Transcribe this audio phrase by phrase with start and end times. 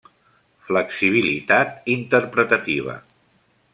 [0.69, 2.97] Flexibilitat interpretativa: